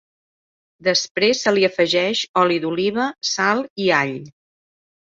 Després 0.87 1.43
se 1.45 1.53
li 1.57 1.67
afegeix 1.69 2.23
oli 2.47 2.59
d'oliva, 2.65 3.09
sal 3.37 3.65
i 3.89 3.95
all. 4.03 4.21